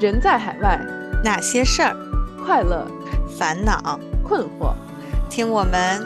[0.00, 0.78] 人在海外，
[1.22, 1.94] 哪些事儿？
[2.42, 2.86] 快乐、
[3.38, 4.74] 烦恼、困惑，
[5.28, 6.00] 听我们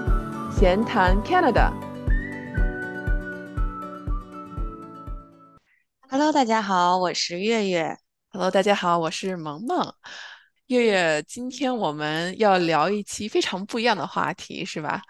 [0.51, 1.71] 闲谈 Canada。
[6.11, 7.97] Hello，大家好，我是月月。
[8.33, 9.95] Hello，大家好，我是萌萌。
[10.67, 15.01] 月月，今天我们要聊一期非常不一样的话题，是吧？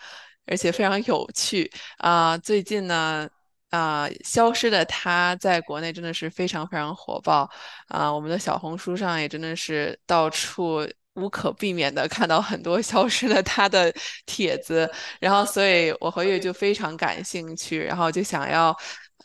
[0.44, 3.26] 而且非常有趣啊、最近呢，
[3.74, 7.48] 啊、消失的她在国内真的是非常非常火爆
[7.88, 13.92] 啊、我们的小红书上也真的是到处无可避免的看到很多 消失的她的
[14.26, 18.76] 帖子，然后所以我和月就非常感兴趣，然后就想要。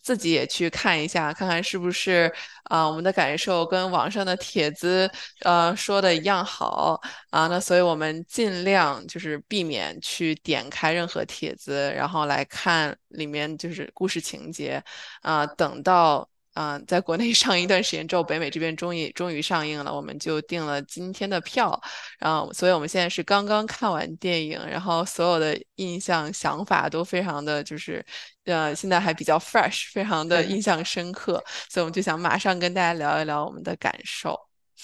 [0.10, 2.32] 自己也去看一下，看看是不是
[2.64, 5.08] 啊、我们的感受跟网上的帖子
[5.42, 14.84] 呃说的一样好啊、那所以我们尽量就是避免去点开任何帖子，然后来看里面就是故事情节
[15.22, 16.28] 啊、等到。
[16.62, 21.80] 嗯、在国内 上映一段时间之后，北美这边终于终于上映了，我们就订了今天的票，
[22.20, 28.06] 然后，所以我们现在是刚刚看完电影，然后所有的印象、想法都非常的就是，
[28.44, 34.38] 呃，现在还比较 fresh，非常的印象深刻，所以我们就想马上跟大家聊一聊我们的感受。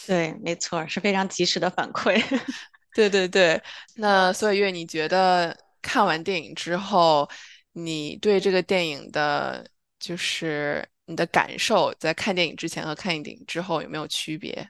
[0.07, 2.23] 对，没错，是非常及时的反馈。
[2.95, 3.61] 对对对，
[3.95, 7.29] 那所以月，你觉得看完电影之后，
[7.73, 9.65] 你对这个电影的，
[9.99, 14.67] 就是你的感受，在看电影之前和看电影之后有没有区别？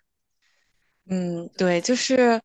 [1.10, 2.42] 嗯，对，就是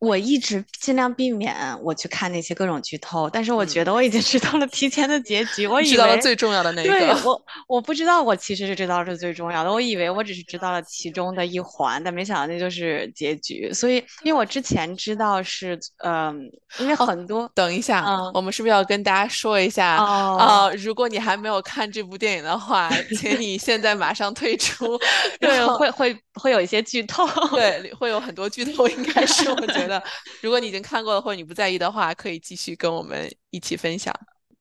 [0.00, 7.20] 我一直尽量避免我去看那些各种剧透，但是我觉嗯得我已经知道了提前的结局，我以知道了最重要的那对个。
[7.22, 13.70] 我我不知道，我其实是知道是最重要的，我以为我只是知道了其中的一环，但没想到那就是结局。
[13.72, 24.98] 所以，因为我之前知道是，嗯、因为很多，等一下，嗯我们是不是要跟大家说一下哦啊、如果你还没有看这部电影的话，请你现在马上退出。
[25.38, 27.26] 对，会会会有一些剧透。
[27.50, 30.02] 对，会有很多剧透，应该是我觉得，
[30.40, 34.14] 如果你已经看过了或者你不在意的话，可以继续跟我们一起分享。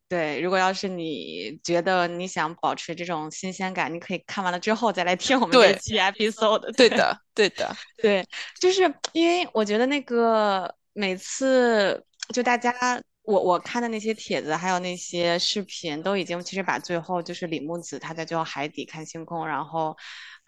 [0.10, 6.76] 对，如果要是你觉得你想保持这种新鲜感，你可以看完了之后再来听我们对这期 episode。
[6.76, 8.26] 对的，对的， 对，
[8.60, 12.74] 就是因为我觉得那个每次就大家
[13.22, 19.96] 我我看的那些帖子，还有那些视频，都已经其实把最后就是李木子他在最后海底看星空，然后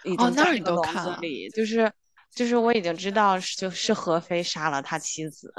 [0.03, 1.91] 已哦那儿你经在那个笼都看了子里，就是。
[2.33, 5.53] 就是我已经知道是就是何非杀了他妻子，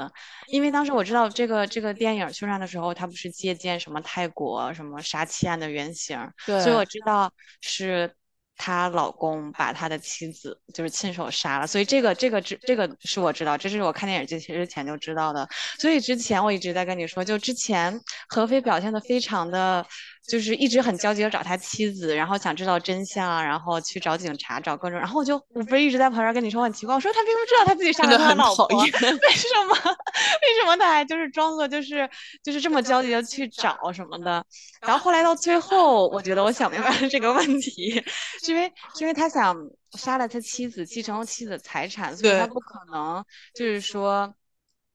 [0.47, 6.17] 因为当时我知道这个这个电影宣传的时候，他不是借鉴什么泰国什么杀妻案的原型，
[6.47, 7.31] 所以我知道
[7.61, 8.11] 是
[8.55, 15.47] 她老公把他的妻子就是亲手杀了，所以这个这个这这个是我知道，这是我看电影之之前就知道的。
[15.79, 17.99] 所以之前我一直在跟你说，就之前
[18.29, 19.85] 何非表现的非常的，
[20.27, 29.05] 就是一直很焦急的找他妻子，然后想知道真相，然后去找警察，找各种，然后我就我不是一直在旁边跟你说很奇怪，我说他并不知道他自己杀了他老婆， 为什
[29.67, 29.73] 么？
[29.75, 32.09] 为什么他还就是装作就是
[32.41, 34.45] 就是这么焦急的去找什么的？
[34.81, 38.01] 然后后来到最后，我觉得我想明白了这个问题，
[38.43, 39.55] 是因为是因为他想
[39.97, 43.23] 杀了他妻子，继承妻子的财产，所以他不可能
[43.53, 44.33] 就是说，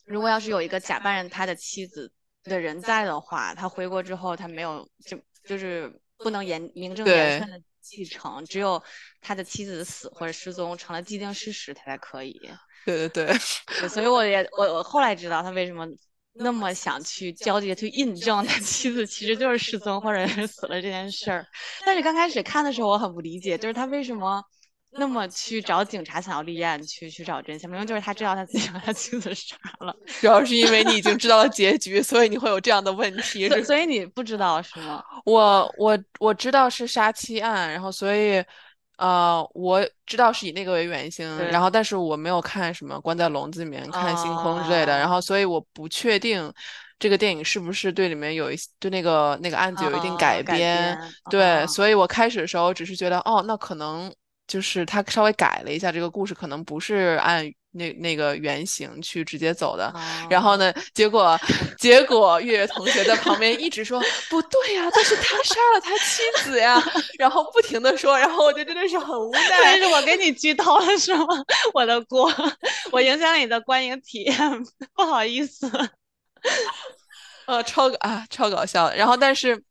[0.07, 2.11] 如果要是有一个假扮他的妻子
[2.45, 8.83] 的人在的话，他回国之后他没有就就是不能言名正言顺的继承，只有
[9.21, 12.41] 他的妻子死或者失踪成了既定事实，他才可以。
[12.85, 13.37] 对对对，
[13.81, 15.87] 对，所以我也我我后来知道他为什么
[16.35, 21.47] 那么想去焦急的去印证他妻子其实就是失踪或者是死了这件事儿。
[21.85, 24.43] 但是刚开始看的时候我很不理解，就是他为什么
[24.93, 33.49] 那么去找警察想要立案去去找真相，明明就是他知道他自己把他妻子杀了， 主要是因为你已经知道了结局，所以你会有这样的问题。
[33.49, 35.03] 所以是所以你不知道是吗？
[35.25, 38.43] 我我我知道是杀妻案，然后所以，
[38.97, 46.53] 呃，我知道是以那个为原型，然后但是我没有看什么关在笼子里面看星空之类的，然哦后所以我不确定
[46.99, 54.13] 这个电影是不是对里面有一些对那个那个案子有一定哦改改编，编对，哦所以我开始的时候只是觉得，哦，那可能
[54.49, 59.95] 就是他稍微改了一下这个故事，可能不是按那那个原型去直接走的，
[60.29, 61.39] 然后哦呢，结果
[61.79, 66.83] 结果月月同学在旁边一直说不对呀，但是他杀了他妻子呀，
[67.19, 69.79] 然后不停的说，然后我就真的是很无奈但奈。
[69.79, 71.27] 是我给你剧透了是吗？
[71.75, 72.33] 我的锅，
[72.91, 74.37] 我影响你的观影体验，
[74.95, 75.71] 不好意思。
[77.47, 78.97] 呃，超啊，超搞笑的。
[78.97, 79.63] 然后，但是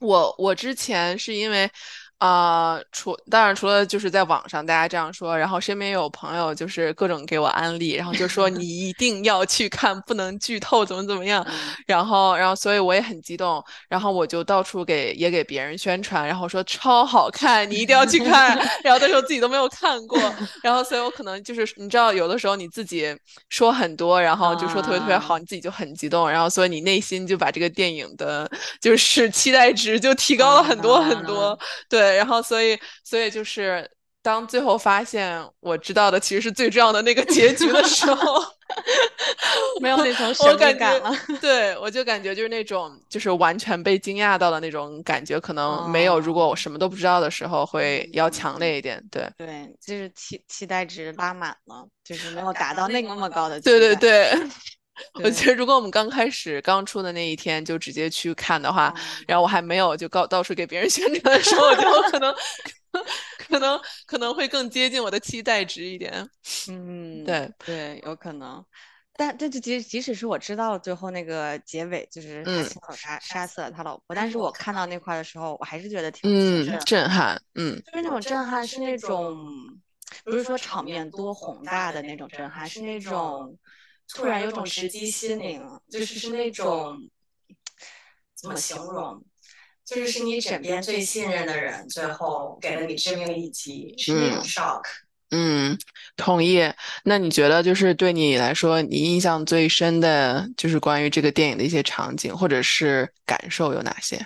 [0.00, 1.70] 我我之前是因为，
[2.18, 11.54] 啊、除当然除了就是在网上大家这样说，然后身边有朋友就是各种给我安利，然后就说 你一定要去看，不能剧透，怎么怎么样，嗯
[11.86, 20.18] 然后然后所以我也很激动，然后我就到处给也给别人宣传，然后说超好看，你一定要去看， 然后那时候自己都没有看过，
[20.62, 23.14] 然后所以我可能就是你知道，有的时候你自己
[23.50, 28.50] 说很多，然后就说特别特别好，啊，你自己就很激动，然后所以你内心就把这个电影的
[28.80, 31.34] 就是期待值就提高了很多很多。
[31.34, 31.58] 啊，
[32.08, 33.88] 对，然后所以所以就是
[34.22, 38.42] 当最后发现我知道的其实是最重要的那个结局的时候，
[39.80, 41.12] 没有那层我神秘感了。
[41.40, 49.02] 对，我就感觉就是那种就是完全被惊讶到的那种感觉，可能没有如果我哦，什么都不知道的时候会要强嗯，烈一点。
[49.10, 54.00] 对，对，就是期期待值拉满了，就是没有 达到那个那么高的对期待。
[54.00, 54.48] 对对。
[55.14, 62.34] 我觉对，得如果我们刚开始刚出的那一天就直接去看的话，嗯然后我还没有就告到处给别人宣传的时候，我就可能
[63.38, 66.28] 可能可能会更接近我的期待值一点。
[66.68, 68.64] 嗯，对，对，有可能。
[69.16, 76.28] 但这就即即使是我知道最后那个结尾，就是他嗯亲手杀杀死了他老婆，但是我看到那块的时候，我还是觉得挺
[76.64, 76.84] 震撼的。
[76.84, 79.36] 震撼，嗯就是那种震撼，是那种
[80.24, 83.56] 不是说场面多宏大的那种震撼，是那种
[84.08, 86.98] 突然有种直击心灵，就是是那种
[88.34, 89.24] 怎么形容？
[89.84, 94.82] 就是是你枕边最信任的人，最后给了你致命一击，是那种嗯 shock。
[95.30, 95.78] 嗯，
[96.16, 96.60] 同意。
[97.02, 104.24] 那你觉得就是对你来说，你印象最深的就是关于这个电影的一些场景或者是感受有哪些？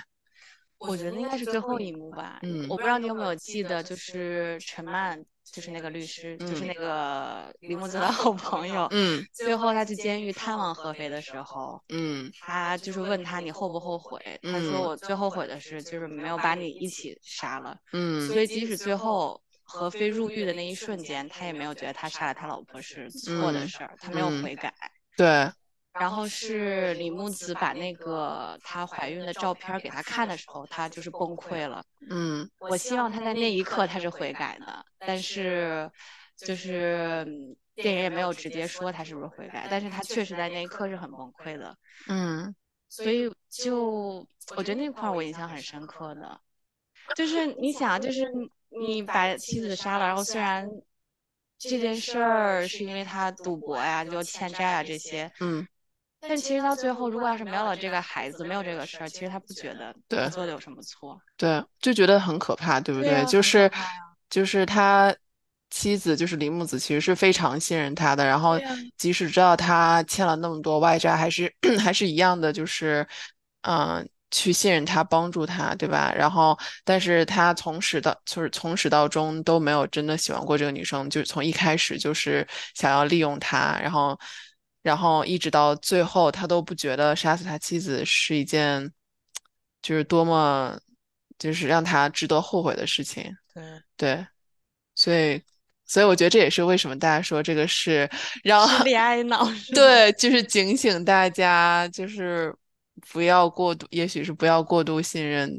[0.79, 2.39] 我觉得应该是最后一幕吧。
[2.43, 8.87] 嗯我不知道你有没有记得，就是陈曼，就是那个律师，就是嗯那个 李木泽的好朋友。
[8.91, 14.21] 嗯最后他去监狱探望合肥的时候，嗯他就是问他你后不后悔？
[14.43, 17.77] 他说嗯我最后悔的是就是没有把你一起杀了。
[17.93, 24.73] 嗯所以即使最后何非入狱的那一瞬间，他也没有觉得他杀了他老婆是错的嗯事儿，他没有嗯悔改。
[25.17, 25.51] 对，
[25.99, 31.85] 然后是李木子把那个她怀孕的照片给他看的时候，他就是崩溃了。
[32.11, 35.91] 嗯我希望他在那一刻他是悔改的，但是
[36.37, 41.77] 就是嗯电影也没有直接说他是不是悔改，但是他确实在那一刻是很崩溃的。
[42.09, 42.55] 嗯
[42.89, 46.41] 所以就我觉得那块儿我印象很深刻的，
[47.15, 48.27] 就是你想，就是
[48.71, 50.69] 你把妻子杀了，然后虽然
[51.59, 55.67] 这件事儿是因为他赌博呀、就欠债啊这些，嗯，
[56.20, 61.20] 但其实到最后，如果要是没有了这个孩子，没有这个事儿，其实他不觉得对他做的有什么错。
[61.37, 63.70] 对，就觉得很可怕，对不对啊就是
[64.29, 65.15] 就是他
[65.70, 68.59] 妻子就是李木子，其实是非常信任他的，然后
[68.97, 73.06] 即使知道他欠了那么多外债，还是 还是一样的，就是
[73.62, 76.12] 嗯、去信任他，帮助他，对吧？
[76.17, 84.19] 然后，但是他从始到就是从始到终都没有真的喜欢过这个女生，就是从一开始就是想要利用她，然后
[84.83, 88.93] 然后一直到最后，他都不觉得杀死他妻子是一件
[89.83, 90.79] 就是多么
[91.39, 93.25] 就是让他值得后悔的事情。
[93.55, 93.63] 对，
[93.97, 94.27] 对，
[94.95, 95.43] 所以
[95.85, 98.09] 所以我觉得这也是为什么大家说这个是
[98.45, 99.47] 让恋爱脑？
[99.75, 102.55] 对，就是警醒大家，就是
[103.13, 105.51] 不要过度，也许是不要过度信任，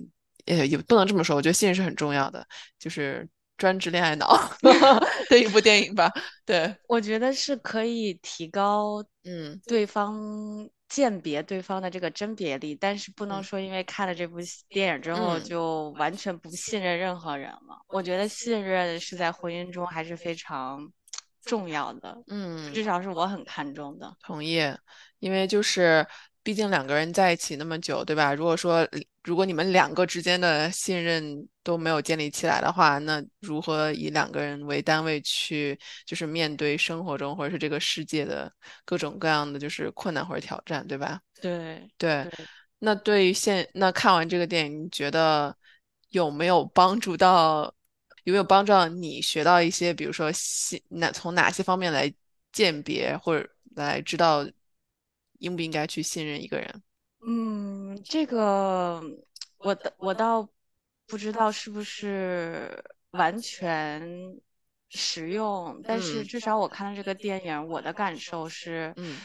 [0.45, 2.45] 也也不能这么说，我觉得信任是很重要的，
[2.77, 3.27] 就是
[3.59, 4.27] 专职恋爱脑
[5.29, 6.11] 的一部电影吧。
[6.45, 14.38] 对，我觉得是可以提高嗯对方鉴别对方的这个甄别力，但是不能嗯说因为看了这部
[14.69, 17.77] 电影之后嗯就完全不信任任何人了。
[17.89, 20.92] 我觉得信任是在婚姻中还是非常
[21.45, 22.73] 重要的，嗯。
[22.73, 24.11] 至少是我很看重的。
[24.23, 24.59] 同意，
[25.19, 26.06] 因为就是
[26.44, 28.33] 毕竟两个人在一起那么久，对吧？
[28.33, 28.87] 如果说
[29.23, 38.52] 如果你们两个之间的信任都没有建立起来的话，那如何以两个人为单位去就是面对生活中或者是这个世界的
[38.85, 41.21] 各种各样的就是困难或者挑战，对吧？
[41.42, 42.31] 对对，对，
[42.80, 45.56] 那对于现那看完这个电影，你觉得
[46.09, 47.73] 有没有帮助到？
[48.26, 52.14] 有没有帮助到你学到一些，比如说信哪从哪些方面来
[52.52, 54.45] 鉴别或者来知道
[55.40, 56.83] 应不应该去信任一个人？
[57.26, 59.02] 嗯，这个
[59.57, 60.47] 我的我倒
[61.06, 64.02] 不知道是不是完全
[64.90, 66.26] 实用，但是嗯。
[66.26, 69.18] 至少我看了这个电影，我的感受是，嗯。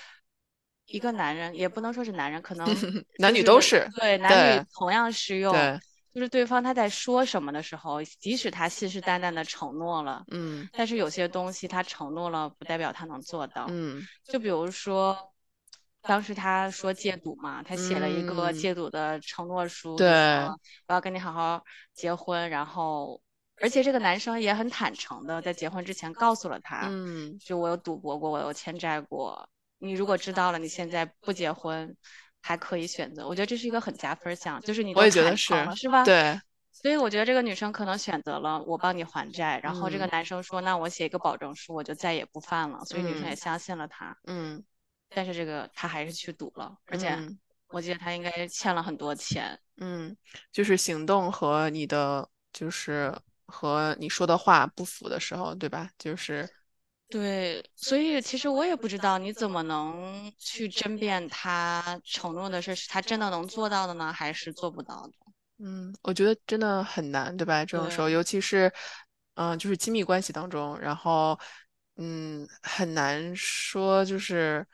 [0.87, 2.67] 一个男人也不能说是男人，可能
[3.19, 5.53] 男就是女都是，对男女对同样适用。
[5.53, 5.81] 对，
[6.13, 10.69] 就是对方他在说什么的时候，即使他信誓旦旦的承诺了，嗯。
[10.73, 13.67] 但是有些东西他承诺了，不代表他能做到。
[13.71, 14.07] 嗯。
[14.25, 15.17] 就比如说，
[16.07, 20.07] 当时他说戒赌嘛，他写了一个嗯，戒赌的承诺书，对，
[20.87, 23.21] 我要跟你好好结婚，然后，
[23.61, 31.97] 而且这个男生也很坦诚的在结婚之前告诉了他，嗯，就我有赌博过，我有欠债过，你如果知道了，你现在不结婚
[32.43, 36.05] 还可以选择，我觉得这是一个很加分项，就是你都我也觉得是，坦诚了，是吧？
[36.05, 36.39] 对，
[36.71, 40.11] 所以我觉得这个女生可能选择了我帮你还债，然后这个嗯。
[40.11, 43.37] 男生说那我写一个保证书，我就再也不犯了，所以女生也嗯。
[43.37, 44.15] 相信了他。
[44.27, 44.63] 嗯
[45.15, 49.59] 但是这个他还是去赌了，而且嗯我记得他应该欠了很多钱。
[49.79, 50.17] 嗯，
[50.53, 53.13] 就是行动和你的就是
[53.47, 55.91] 和你说的话不符的时候，对吧？
[55.99, 56.49] 就是
[57.09, 65.13] 对，所以其实我也不知道你怎么能去争辩他承诺的事是他真的能做到的呢，还是做不到的？
[65.59, 67.65] 嗯，我觉得真的很难，对吧？
[67.65, 68.73] 这种时候，尤其是，
[69.35, 71.39] 嗯、就是亲密关系当中，然后，
[71.97, 74.67] 嗯，很难说，就是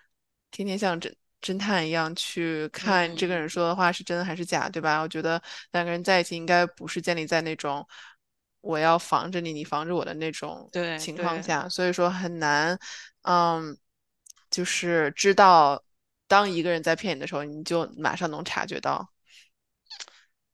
[0.50, 5.00] 天天像侦侦探一样去看这个人嗯，说的话是真还是假，对吧？
[5.00, 5.42] 我觉得
[5.72, 7.86] 两个人在一起应该不是建立在那种
[8.60, 12.78] 我要防着你，你防着我的那种情况下，所以说很难，
[13.22, 13.76] 嗯，
[14.50, 15.82] 就是知道
[16.28, 19.10] 当一个人在骗你的时候，你就马上能察觉到。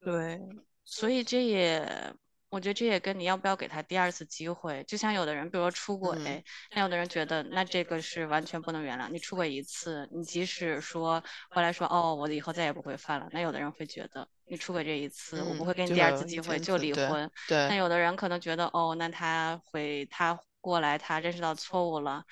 [0.01, 0.41] 对，
[0.85, 2.15] 所以这也，
[2.57, 9.11] 我觉得这也跟你要不要给他第二次机会，就像有的人，比如说出轨，嗯那有的人觉得那这个是完全不能原谅。
[9.11, 17.69] 你出轨一次，你即使说后来说哦，我以后再也不会犯了，那有的人会觉得你出轨这一次，我不嗯，会给你第二次机会就离婚，对。
[17.69, 22.25] 那，有的人可能觉得哦，那他会他过来，他认识到错误了。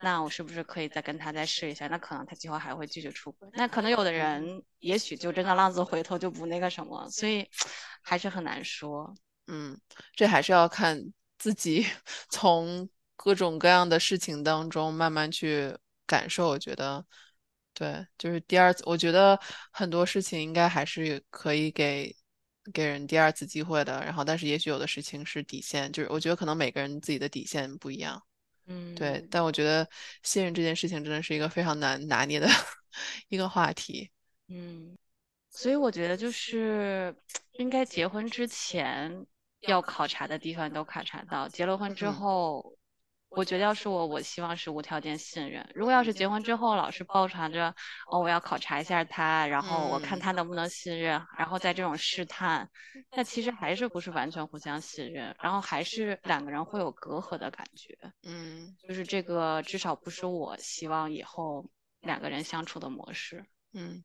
[0.00, 1.86] 那我是不是可以再跟他再试一下？
[1.86, 3.48] 那可能他今后还会继续出轨。
[3.54, 7.48] 那可能有的嗯人也许就真的浪子回头就不那个什么，所以
[8.02, 9.14] 还是很难说。
[9.46, 9.78] 嗯，
[10.14, 11.00] 这还是要看
[11.38, 11.86] 自己
[12.30, 16.48] 从各种各样的事情当中慢慢去感受。
[16.48, 17.04] 我觉得，
[17.72, 19.38] 对，就是第二次，我觉得
[19.70, 22.14] 很多事情应该还是可以给
[22.72, 24.02] 给人第二次机会的。
[24.04, 28.22] 然后，但是也许有的事情是底线，就是我觉得可能每个人自己的底线不一样。
[28.66, 29.86] 嗯对，嗯但我觉得
[30.22, 32.48] 信任这件事情真的是一个非常难拿捏的
[33.28, 34.10] 一个话题。
[34.48, 34.96] 嗯。
[35.56, 37.14] 所以我觉得就是
[37.52, 39.24] 应该结婚之前
[39.66, 42.78] 要考察的地方都考察到，结了婚之嗯后，
[43.28, 45.68] 我觉得要是我，我希望是无条件信任。
[45.74, 47.74] 如果要是结婚之后老是抱团着
[48.10, 52.68] 哦，我要考察一下他，然后我看嗯他能不能信任，然后在这种试探，
[53.12, 57.96] 那其实还是不是完全互相信任，然后还是两个人会有隔阂的感觉。
[58.22, 61.64] 嗯就是这个至少不是我希望以后
[62.00, 63.44] 两个人相处的模式。
[63.72, 64.04] 嗯。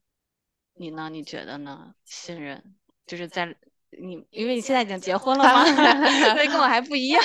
[0.75, 1.09] 你呢？
[1.09, 1.93] 你觉得呢？
[2.05, 2.63] 信任
[3.05, 3.53] 就是在
[3.91, 5.63] 你，因为你现在已经结婚了嘛？
[6.33, 7.23] 所以跟我还不一样。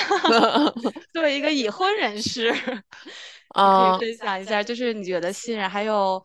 [1.13, 2.79] 作为一个已婚人士， 你可以
[3.53, 6.21] 嗯，分享一下，就是你觉得信任，还有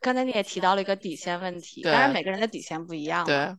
[0.00, 3.24] 刚才你也提到了一个底线问题，当然每个人的底线不一样。
[3.24, 3.58] 对，嗯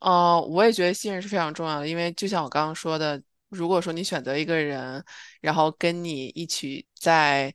[0.00, 5.04] 呃，我也觉得信任是非常重要的，因为就像我刚刚说的，如果说你选择一个人，
[5.40, 7.52] 然后跟你一起在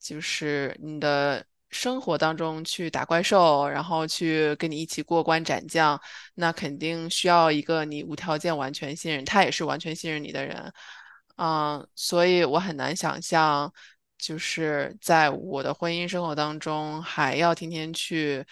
[0.00, 6.00] 就是你的生活当中去打怪兽，然后去跟你一起过关斩将，
[6.34, 10.72] 那肯定需要一个你无条件完全信任，他也是完全信任你的人。
[11.36, 13.72] 嗯，所以我很难想象，
[14.18, 18.44] 就是在我的婚姻生活当中还要天天去。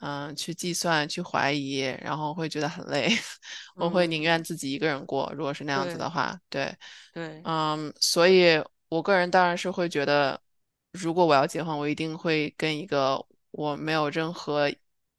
[0.00, 3.08] 嗯，去计算、去怀疑，然后会觉得很累。
[3.76, 6.76] 我会宁愿嗯，自己一个人过，如果是那样子的对话，对，
[7.14, 10.38] 对，嗯，所以我个人当然是会觉得，
[10.94, 14.70] 如果我要结婚，我一定会跟一个我没有任何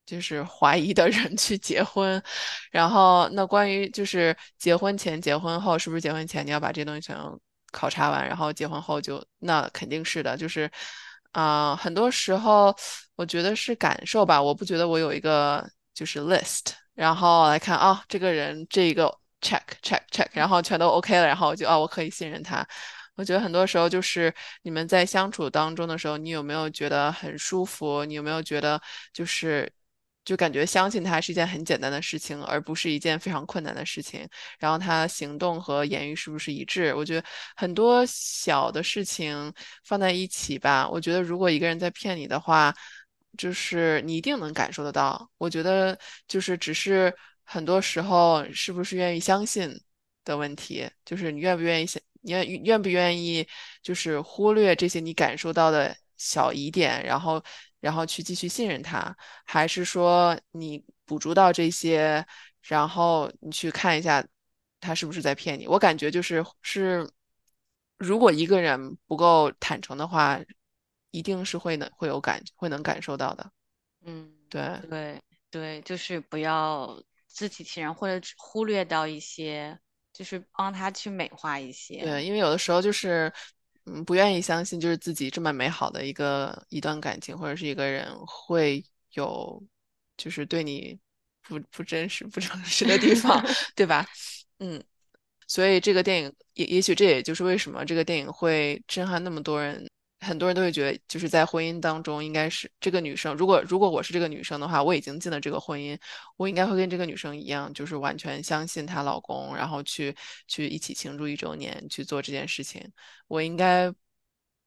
[0.06, 2.22] 就是怀疑的人 去结婚。
[2.72, 7.40] 然后，那关于就是结婚前、结婚后，是不是结婚前你要把这些东西全都
[7.72, 10.72] 考察完，然后结婚后就那肯定是的，就是
[11.34, 12.74] 啊、很多时候
[13.16, 19.08] 我觉得是感受吧，我不觉得我有一个就是 list，然后来看啊、这个人这个
[19.42, 22.66] check check check，然后全都 OK 了，然后我就啊我可以信任他。
[23.16, 28.06] 我觉得很多时候就是你们在相处当中的时候，你有没有觉得很舒服？
[28.06, 28.82] 你有没有觉得
[29.14, 29.72] 就是
[30.24, 34.28] 就感觉相信他是一件很简单的事情，而不是一件非常困难的事情？
[34.60, 36.94] 然后他行动和言语是不是一致？
[36.96, 39.54] 我觉得很多小的事情
[39.84, 42.74] 放在一起吧，我觉得如果一个人在骗你的话，
[43.38, 45.30] 就是你一定能感受得到。
[45.38, 49.70] 我觉得就是只是很多时候是不是愿意相信
[50.24, 53.48] 的问题，就是你愿不愿意想，你愿愿不愿意
[53.82, 57.44] 就是忽略这些你感受到的小疑点，然后
[57.80, 59.16] 然后去继续信任他。
[59.46, 62.26] 还是说你捕捉到这些，
[62.64, 64.26] 然后你去看一下
[64.80, 65.68] 他是不是在骗你？
[65.68, 67.08] 我感觉就是是，
[67.98, 70.40] 如果一个人不够坦诚的话，
[71.12, 73.52] 一定是会能会有感会能感受到的。
[74.04, 79.80] 嗯，对对对，就是不要自欺欺人，或者忽略到一些，
[80.18, 82.02] 就是帮他去美化一些。
[82.02, 83.32] 对，因为有的时候就是
[83.86, 89.62] 嗯不愿意相信，就是自己这么美好的一个一段感情或者是一个人会有
[90.16, 90.98] 就是对你
[91.42, 93.46] 不不真实不诚实的地方，
[93.76, 94.08] 对吧？
[94.60, 94.82] 嗯。
[95.48, 99.88] 所以这个电影也也许这也就是为什么这个电影会震撼那么多人，
[100.20, 105.98] 很多人都会觉得就是在婚姻当中应该是这个女生，如果如果我是这个女生的话，我已经进了这个婚姻，
[106.38, 110.16] 我应该会跟这个女生一样，就是完全相信她老公，然后去
[110.48, 112.82] 去一起庆祝一周年，去做这件事情。
[113.28, 113.94] 我应该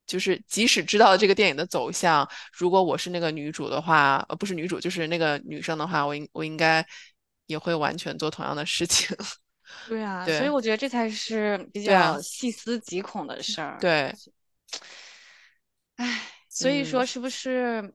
[0.06, 6.86] 就是即使知道这个电影的走向，如果我是那个女主的话，呃，不是女主，就是那个女生的话，我应我应该
[7.46, 9.16] 也会完全做同样的事情。
[9.86, 13.76] 对啊，所以我觉得这才是比较细思极恐的事儿。
[13.78, 14.14] 对，唉，
[16.58, 17.94] 所以嗯说是不是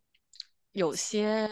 [0.71, 1.49] 有些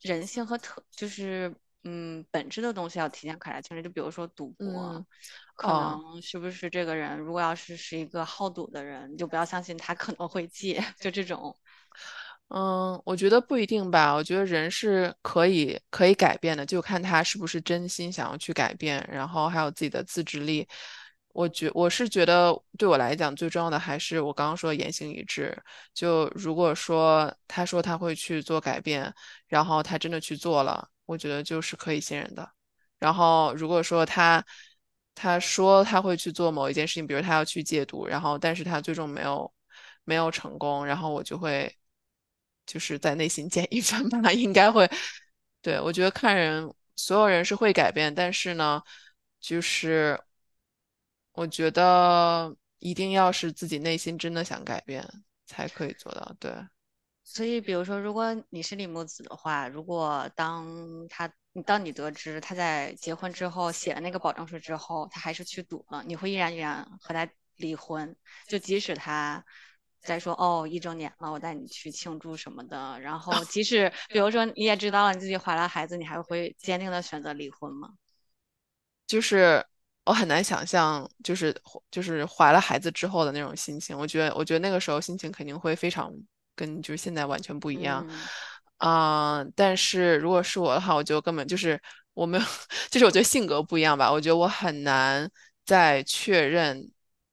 [0.00, 1.54] 人性和特，就是
[1.84, 3.82] 嗯本质的东西要提前看清楚？
[3.82, 5.06] 就比如说赌博，嗯
[5.56, 5.72] 可哦。
[5.72, 11.56] 能是不是这个人如果要是是一个好赌的人，你就不要相信他可能会戒， 就这种。
[12.48, 14.12] 嗯，我觉得不一定吧。
[14.14, 20.68] 我觉得人是可以可以改变的，就看他是不是真心想要去改变，然后还有自己的自制力。
[21.32, 25.56] 我觉我是觉得，对我来讲最重要的还是我刚刚说言行一致。
[25.94, 29.12] 就如果说他说他会去做改变，
[29.46, 32.48] 然后他真的去做了，我觉得就是可以信任的。
[32.98, 34.44] 然后如果说他
[35.14, 39.52] 他说他会去做某一件事情，比如他要去戒毒，然后但是他最终没有
[40.04, 41.74] 没有成功，然后我就会
[42.66, 44.88] 就是在内心减一分吧，应该会。
[45.62, 48.82] 对，我觉得看人，所有人是会改变，但是呢，
[49.40, 50.20] 就是
[51.32, 55.06] 我觉得一定要是自己内心真的想改变
[55.46, 56.34] 才可以做到。
[56.38, 56.52] 对，
[57.24, 60.66] 所以，比如说，如果你是李木子的话，如果当
[61.08, 68.14] 他，你当你得知他在结婚之后写了那个保证书之后，他还是去赌了，你会毅然决然和他离婚，
[68.48, 69.44] 就即使他
[70.00, 77.90] 再说哦一周年了，我带你去庆祝什么的，然后即使比如说你也知道了你自己怀了孩子，你还会坚定的选择离婚吗？
[79.06, 79.64] 就是
[80.04, 81.54] 我很难想象，就是
[81.90, 83.96] 就是怀了孩子之后的那种心情。
[83.96, 86.12] 我觉得，我觉得那个时候心情肯定会非常
[86.56, 88.04] 跟就是现在完全不一样。
[88.08, 88.28] 嗯
[88.78, 91.80] 啊、但是如果是我的话，我就根本就是
[92.14, 92.44] 我没有，
[92.90, 94.10] 就是我觉得性格不一样吧。
[94.10, 95.30] 我觉得我很难
[95.64, 96.90] 在确认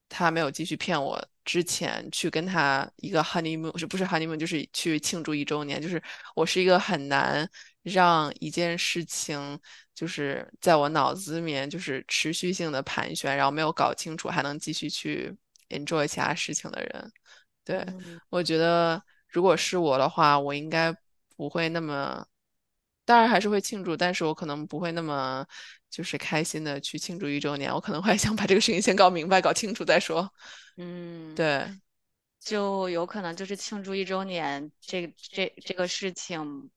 [0.08, 5.82] 他没有继续骗我之前去跟他一个 honeymoon，是不是 honeymoon，就是去庆祝一周年。
[5.82, 6.00] 就是
[6.36, 7.50] 我是一个很难
[7.82, 9.60] 让一件事情
[10.00, 15.36] 就是在我脑子里面就是持续性的盘旋，然后没有搞清楚还能继续去
[15.68, 17.12] enjoy 其他事情的人。
[17.66, 20.96] 对，嗯我觉得如果是我的话，我应该
[21.36, 22.26] 不会那么，
[23.04, 25.46] 当然还是会庆祝，但是我可能不会那么
[25.90, 30.32] 就是开心的去庆祝一周年，我可能会 想把这个事情先搞明白、搞清楚再说。
[30.78, 31.36] 嗯。
[31.36, 31.68] 对，
[32.40, 36.72] 就有可能就是庆祝一周年这这这个事情，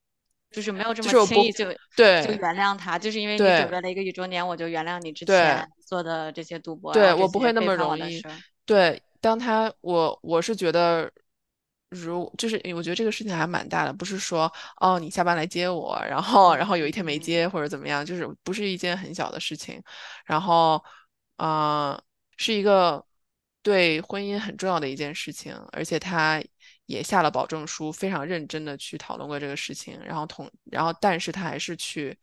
[0.53, 8.21] 就是没有这么轻易就对就对原谅他，就是因为你准备了一个一周年，我就原谅你之前做的这些赌博，对，我不会那么容易。
[8.65, 11.11] 对，当他我我是觉得，
[11.89, 19.81] 如就是我觉得这个事情还蛮大的，不是说哦你下班来接我，然后然后有一天没嗯接或者怎么样，就是不是一件很小的事情，
[20.25, 20.81] 然后
[21.37, 22.01] 呃
[22.37, 23.03] 是一个
[23.61, 26.41] 对婚姻很重要的一件事情，而且他
[26.85, 32.17] 也下了保证书，非常认真的去讨论过这个事情，然后同然后但是他还是去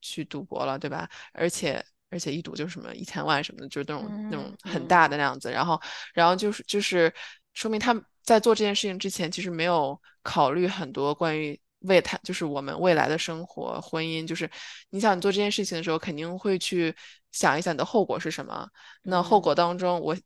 [0.00, 1.08] 去赌博了，对吧？
[1.32, 5.50] 而且而且一赌就是什么一千万什么的，就是那种那种嗯很大嗯的那样子。
[5.50, 5.80] 然后
[6.14, 7.12] 然后就是就是
[7.54, 14.26] 说明他在做这件事情之前，其实没有考虑很多关于未他就是我们未来的生活、婚姻。
[14.26, 14.48] 就是
[14.90, 16.94] 你想你做这件事情的时候，肯定会去
[17.32, 18.68] 想一想你的后果是什么。
[19.02, 20.16] 那后嗯果当中，我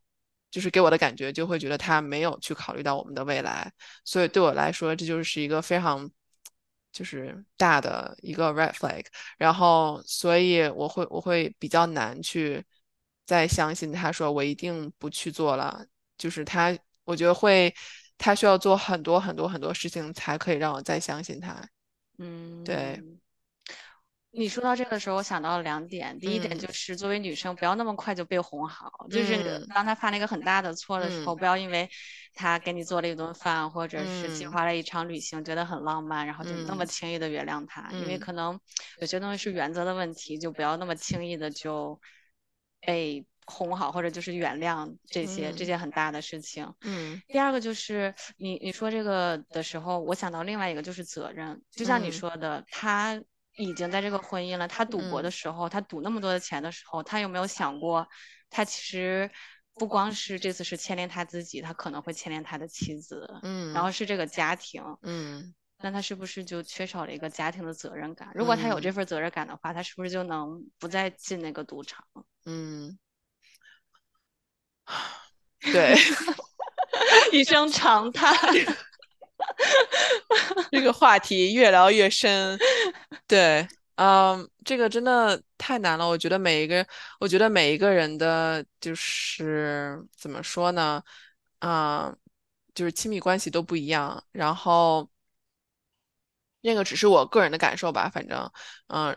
[0.51, 3.71] 就是给我的感觉就会觉得他没有去考虑到我们的未来。
[4.03, 6.09] 所以对我来说，这就是一个非常
[6.91, 9.05] 就是大的一个 red flag。
[9.37, 12.63] 然后，所以我会我会比较难去
[13.25, 15.85] 再相信他说我一定不去做了。
[16.17, 17.73] 就是他，我觉得会，
[18.17, 21.55] 他需要做很多很多很多事情才可以让我再相信他。
[22.17, 23.01] 嗯对，
[24.33, 26.17] 你说到这个的时候，我想到了两点。
[26.19, 26.59] 第一点嗯。
[26.59, 28.91] 就是，作为女生，不要那么快就被哄好。
[29.09, 29.73] 就是嗯。
[29.73, 31.39] 当他犯了一个很大的错的时候，嗯。
[31.39, 31.89] 不要因为
[32.35, 34.51] 他给你做了一顿饭，或者是计嗯。
[34.51, 36.85] 划了一场旅行，觉得很浪漫，然后就那么嗯。
[36.85, 37.91] 轻易的原谅他。
[37.95, 38.19] 因为嗯。
[38.19, 38.59] 可能
[39.01, 41.99] 有些东西是原则的问题，就不要那么轻易的就
[42.81, 45.65] 被哄好，或者就是原谅这些这嗯。
[45.65, 46.71] 些很大的事情。
[46.83, 47.21] 嗯。
[47.27, 52.11] 第二个就是你你说这个的时候，我想到另外一个就是责任，就像你嗯。
[52.11, 53.19] 说的，他
[53.63, 58.07] 已经在这个婚姻了，他赌博的嗯时候，他赌那么多的钱的时候，他有没有想过，
[58.49, 59.29] 他其实
[59.73, 64.81] 不光是这次是牵连他自己，他可能会牵连他的妻子，嗯然嗯后是这个家庭。
[65.03, 68.29] 嗯那他是不是就缺少了一个家庭的责任感？
[68.35, 72.05] 如果他有这嗯份责任感的话，他是不是就能不再进那个赌场？
[72.45, 72.97] 嗯，
[75.71, 75.95] 对，
[77.31, 78.35] 一声长叹。
[80.71, 82.57] 这个话题越聊越深。
[83.27, 86.07] 对，嗯，这个真的太难了。
[86.07, 86.85] 我觉得每一个，
[87.19, 91.01] 我觉得每一个人的就是怎么说呢？
[91.59, 92.15] 嗯、
[92.73, 94.23] 就是亲密关系都不一样。
[94.31, 95.09] 然后
[96.61, 98.51] 那个只是我个人的感受吧，反正，
[98.87, 99.15] 嗯、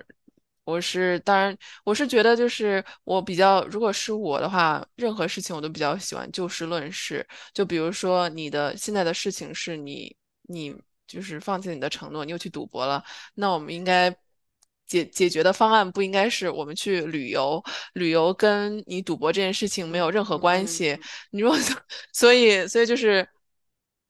[0.64, 7.26] 我是当然，我是觉得就是我比较，如果是我的话，任何事情我都比较喜欢就事论事。
[7.52, 10.74] 就比如说你的现在的事情是你你
[11.06, 13.02] 就是放弃了你的承诺，你又去赌博了，
[13.34, 14.14] 那我们应该
[14.86, 17.62] 解解决的方案不应该是我们去旅游，
[17.94, 20.92] 旅游跟你赌博这件事情没有任何关系。
[20.92, 21.58] 嗯你如果
[22.12, 23.26] 所以所以就是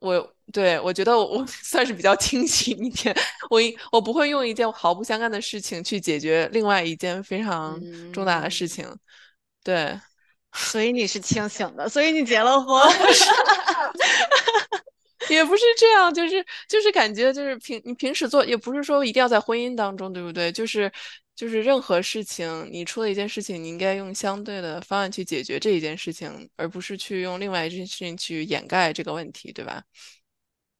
[0.00, 3.16] 我对我觉得我我 算是比较清醒一点，
[3.50, 7.80] 我一我不会用一件毫不相干的事情去解决另外一件非常
[8.12, 8.96] 重大的事嗯情。
[9.64, 9.98] 对，
[10.52, 12.82] 所以你是清醒的，所以你结了 婚。
[15.30, 20.50] 也不是这样，就是就是感觉就是平你平时做，也不是说一定要在婚姻当中，对不对？
[20.50, 20.92] 就是
[21.36, 29.80] 就是任何事情，你出了一件事情，你应该用相对的方案去解决这一件事情，而不是去用另外一件事情去掩盖这个问题，对吧？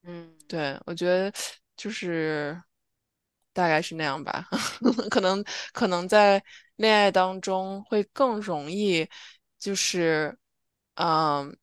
[0.05, 1.33] 嗯，对，我觉得
[1.77, 2.61] 就是
[3.53, 4.49] 大概是那样吧，
[5.11, 6.43] 可能可能在
[6.77, 9.09] 恋爱当中会更容易，
[9.61, 10.37] 就是
[10.95, 11.57] 嗯，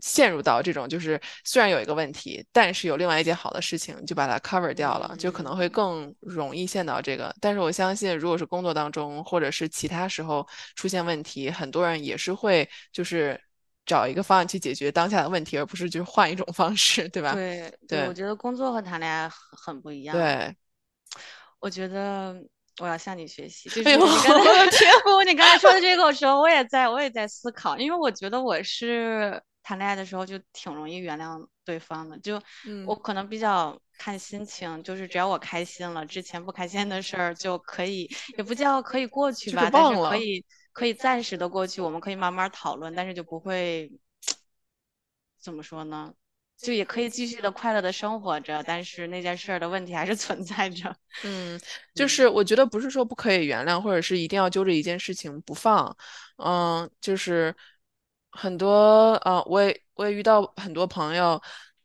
[0.00, 5.70] 陷入到这种就是虽然有一个问题，但是有另外一件好的事情就把它 cover 掉了，就可能会嗯。
[5.70, 7.34] 更容易陷到这个。
[7.40, 13.40] 但是我相信，如果是工作当中或者是其他时候出现问题，很多人也是会就是
[13.88, 17.32] 找一个方案去解决当下的问题，而不是就是换一种方式，对吧？
[17.32, 20.14] 对对我觉得工作和谈恋爱很很不一样。
[20.14, 20.54] 对，
[21.58, 22.36] 我觉得
[22.80, 32.34] 我要向你学习， 就哎呦是你刚才我的天 不，你刚才说的这个时候，我也在我也在思考，因为我觉得我是谈恋爱的时候就挺容易原谅对方的，就
[32.86, 43.90] 我嗯可能比较看心情，就是只要我开心了，之前不开心的事儿就可以，也不叫可以过去就是吧，但是可以可以暂时的过去，我们可以慢慢讨论，但是就不会
[45.40, 46.14] 怎么说呢？
[46.56, 50.92] 就也可以继续的快乐的生活着，但是那件事儿的问题还是存在着。
[51.22, 51.60] 嗯，
[51.94, 55.96] 就是我觉得不是说不可以原谅，或者是一定要揪着一件事情不放，
[56.38, 57.54] 嗯，就是
[58.30, 61.40] 很多呃，我也我也遇到很多朋友，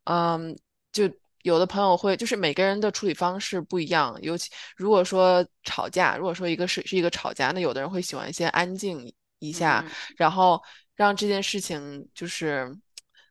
[0.06, 0.58] 嗯，
[0.92, 1.08] 就
[1.44, 10.62] 有的朋友会，就是每个人的处理方式不一样，尤其如果说吵架，如果说一个是是一个吵架，那有的人会喜欢先安静一下，嗯然后
[10.96, 12.74] 让这件事情就是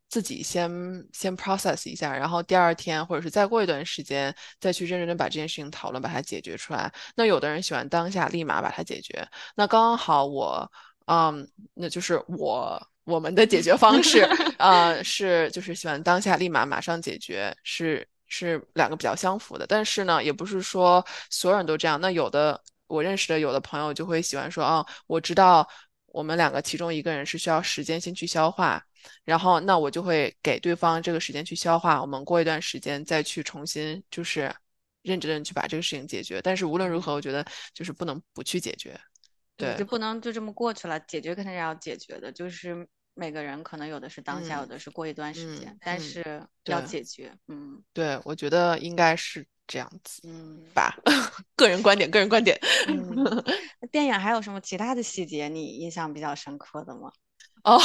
[0.08, 0.70] 自己先
[1.12, 6.92] 先 process 一下，然后第二天或者是再过一段时间再去认真的把这件事情讨论，把它解决出来。
[7.16, 10.70] 那有的人喜欢当下立马把它解决，那刚刚好我，
[11.06, 12.80] 嗯，那就是我。
[13.04, 14.20] 我们的解决方式，
[14.58, 19.66] 呃，是就是喜欢当下立马马上解决，是是两个比较相符的。
[19.66, 22.00] 但是呢，也不是说所有人都这样。
[22.00, 25.68] 那有的我认识的有的朋友就会喜欢说，哦，我知道
[26.06, 28.80] 我们两个其中一个人是需要时间先去消化，
[29.24, 34.54] 然后那我就会给对方这个时间去消化，我们过一段时间再去重新就是
[35.02, 36.40] 认真的去把这个事情解决。
[36.40, 38.98] 但是无论如何，我觉得就是不能不去解决。
[39.62, 50.96] 对就不能就这么过去了，解决肯定是要解决的，就是每个人可能有的是当下，嗯有的是过一段时嗯间，但嗯是要解决，嗯对，我觉得应该是这样子嗯吧，
[51.56, 52.58] 个人观点，个人观点。
[52.88, 53.42] 嗯。
[53.90, 57.12] 电影还有什么其他的细节你印象比较深刻的吗？
[57.64, 57.78] 哦，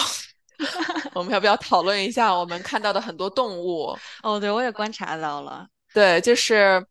[1.13, 3.97] 我们要不要讨论一下我们看到的很多动物？
[4.23, 5.67] 哦，对，我也观察到了。
[5.93, 6.85] 对，就是，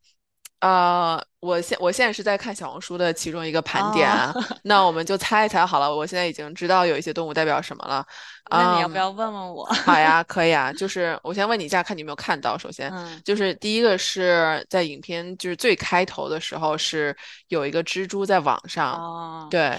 [0.61, 5.95] 呃，我现我现在是在看小红书的其中一个盘点啊，那我们就猜一猜好了。
[5.95, 7.97] 我现在已经知道有一些动物代表什么了。
[8.45, 9.65] 啊那你要不要问问我？
[9.85, 10.73] 好呀， 可以啊。
[10.73, 12.57] 就是我先问你一下，看你有没有看到。
[12.57, 17.15] 首先，嗯，就是第一个是在影片就是最开头的时候是
[17.49, 19.79] 有一个蜘蛛在网上，哦，对，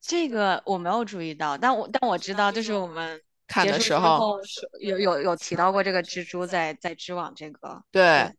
[0.00, 4.40] 这个我没有注意到，但我但我知道，就是我们看的时候
[4.80, 8.32] 有有有提到过这个蜘蛛在在织网这个，对。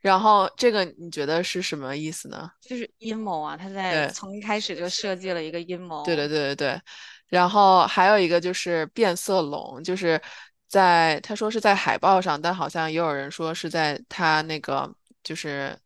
[0.00, 2.50] 然后这个你觉得是什么意思呢？
[2.60, 6.04] 就是阴谋啊，他在从一开始就设计了一个阴谋。
[6.04, 6.80] 对对对对对，
[7.28, 10.20] 然后还有一个就是变色龙，就是
[10.68, 15.76] 在他说是在海报上，但好像也有人说是在他那个就是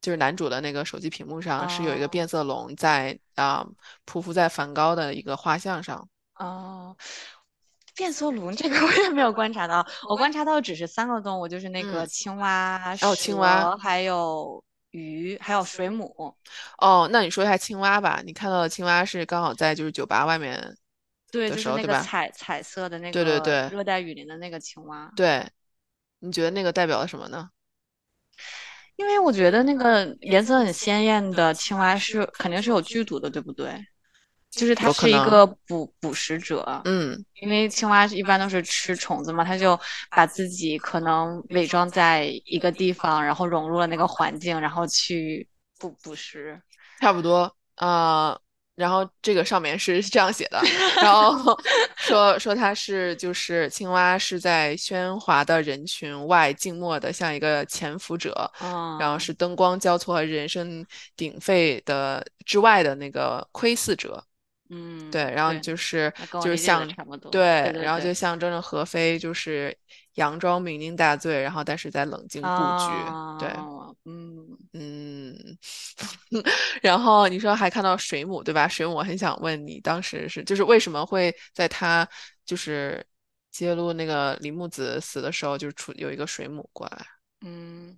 [0.00, 3.66] 就是男主的那个手机屏幕上是有一个哦变色龙在啊、
[4.06, 6.08] 匍匐在梵高的一个画像上。
[6.36, 6.96] 哦，
[7.98, 13.76] 变色龙这个我也没有观察到，我观察到只是三个动物，就是那个嗯，青蛙、还有青蛙。
[13.76, 16.32] 还有鱼，还有水母。
[16.78, 18.22] 哦，那你说一下青蛙吧。
[18.24, 20.76] 你看到的青蛙是刚好在就是酒吧外面
[21.32, 22.00] 对，就是那个？
[22.00, 25.12] 彩彩色的那个对对对热带雨林的那个青蛙。
[25.16, 25.44] 对，
[26.20, 27.50] 你觉得那个代表了什么呢？
[28.94, 33.84] 因为我觉得那个颜色很鲜艳的青蛙是肯定是有剧毒的，对不对？
[34.50, 34.92] 就是它。
[34.92, 39.78] 是一个捕捕食者，嗯，因为青蛙一般都是吃虫子嘛，它就
[40.10, 45.46] 把自己可能伪装在一个地方，然后融入了那个环境，然后去
[45.78, 46.60] 捕捕食。
[47.00, 47.54] 差不多。
[47.76, 48.36] 呃，
[48.74, 50.60] 然后这个上面是这样写的，
[51.00, 51.56] 然后
[51.96, 58.50] 说说它是就是青蛙是在喧哗的人群外静默的像一个潜伏者，
[58.98, 60.84] 然后嗯是灯光交错和人声
[61.16, 64.24] 鼎沸的之外的那个窥视者。
[65.10, 66.86] 对，嗯，然后，就是就是像。
[67.30, 68.14] 对对，然后就对对。
[68.14, 69.76] 象征着何非就是
[70.14, 72.54] 佯装酩酊大醉，然后但是在冷静布局。
[73.38, 75.34] 对，啊，嗯，嗯，
[76.82, 78.66] 然后你说还看到水母，对吧？
[78.66, 82.08] 水母，我很想问你，当时是就是为什么会在他
[82.44, 83.04] 就是
[83.50, 87.06] 揭露那个李木子死的时候，就是出有一个水母过来？
[87.46, 87.96] 嗯，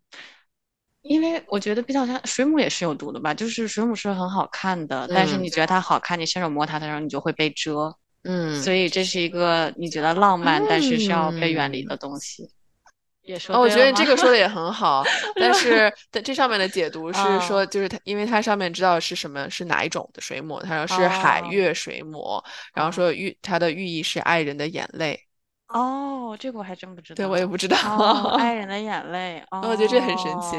[1.03, 11.89] 因为我觉得比较像水母也是有毒的吧，就是水母是很好看的，但是嗯你觉得它好看，你伸手摸它的时候，你就会被蛰，嗯所以这是一个你觉得浪漫，但是是要被远离嗯。
[11.89, 12.49] 的东西。
[13.23, 13.97] 也说哦，我觉得你？
[13.97, 15.05] 这个 说的也很好，
[15.39, 22.43] 但是 在这上面的解读是说，哦就是它，因为它上面知道是什么是哪一种的水母，它说是海哦月水母，
[22.75, 25.19] 然后哦说寓它的寓意是爱人的眼泪。
[25.71, 27.77] 哦这个我还真不知道对我也不知道。
[28.37, 30.57] 爱人的眼泪哦 我觉得这很神奇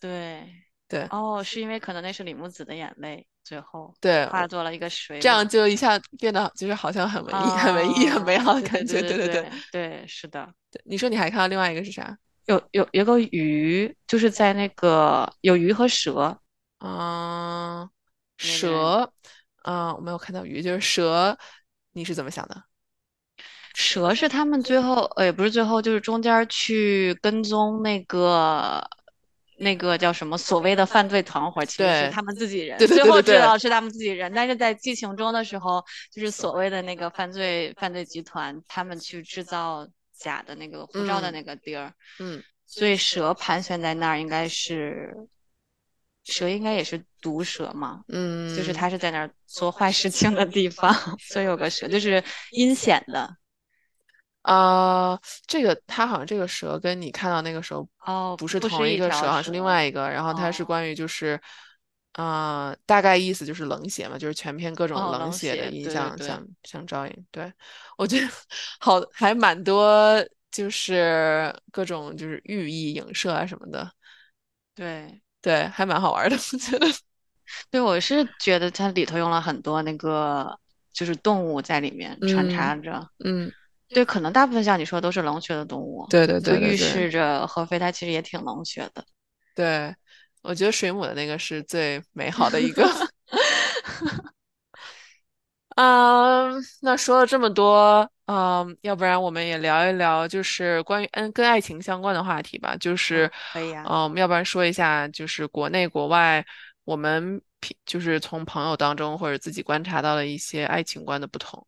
[0.00, 0.52] 对
[0.88, 1.08] 对。
[1.08, 10.54] 哦是因为可能那是李木子的眼泪最后对化作了一个水这样就一下变得就是好像很文艺很文艺很美好的感觉对对对对是的。
[10.70, 12.16] 对你说你还看到另外一个是啥？
[12.46, 16.38] 有有有个鱼就是在那个有鱼和蛇
[16.78, 17.90] 啊
[18.36, 19.12] 蛇
[19.64, 21.36] 嗯我没有看到鱼就是蛇
[21.92, 22.64] 你是怎么想的？
[23.78, 28.82] 蛇是他们最后呃也不是最后，就是中间去跟踪那个
[29.58, 32.88] 那个叫什么所谓的犯罪团伙，其实是对，他们自己对人。
[32.88, 39.86] 最后知道是他们自己人，但是在剧情中的时候，就是所谓的那个犯罪犯罪集团，他们去制造
[40.18, 45.14] 假的那个护照的嗯那个地儿，嗯所以蛇盘旋在那儿，应该是
[46.24, 53.36] 蛇应该也是毒蛇嘛，嗯就是嗯它是在那儿做坏事情的地方， 所以有个蛇，就是阴险的。
[54.46, 60.08] 啊、这个它好像这个蛇跟你看到那个时候哦，不是不同一个蛇，好像是另外一个。
[60.08, 61.40] 然后它是哦关于就是，
[62.12, 67.26] 啊、大概意思就是冷血嘛，就是全篇各种哦，冷冷血，血的印象像像照应。
[67.32, 67.52] 对，
[67.98, 68.28] 我觉得
[68.78, 73.90] 好还蛮多，就是各种就是寓意影射啊什么的，
[74.76, 76.86] 对对，还蛮好玩的，我觉得。
[77.70, 80.58] 对，我是觉得它里头用了很多那个
[80.92, 83.08] 就是动物在里面穿嗯插着。
[83.24, 83.52] 嗯，
[83.88, 89.04] 对，可能大部分像你说都是冷血的动物，对对对预示着合肥它其实也挺冷血的。
[89.54, 89.94] 对，
[90.42, 92.86] 我觉得水母的那个是最美好的一个。
[95.76, 102.74] 嗯，那说了这么多，嗯，要不然我们也聊一聊，就是关于嗯跟爱情相关的话题吧。
[102.78, 103.84] 就嗯，是，可以啊。
[103.86, 106.42] 嗯，要不然说一下，就是国内国外，
[106.84, 111.66] 我们平就是从朋友当中或者自己观察到的一些爱情观的不同。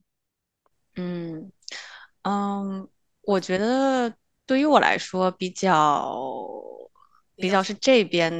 [0.96, 1.52] 嗯
[2.28, 2.86] 嗯，
[3.22, 4.12] 我觉得
[4.44, 6.14] 对于我来说比较
[7.36, 8.30] 比较是这边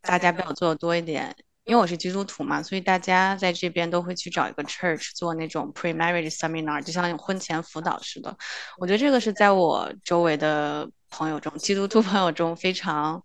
[0.00, 8.34] 大家比较做的多一点，因为我是基督徒嘛，所以大家在这边都会去找一个 church 做那种 pre-marriage seminar，就像婚前辅导似的。
[8.78, 13.22] 我觉得这个是在我周围的朋友中，基督徒朋友中非常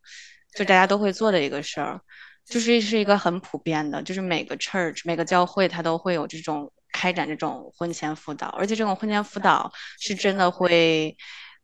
[0.53, 2.01] 就大家都会做的一个事儿。
[2.45, 11.15] 就是是一个很普遍的，就是每个 church 每个教会它都会有这种开展这种婚前辅导，而且这种婚前辅导是真的会，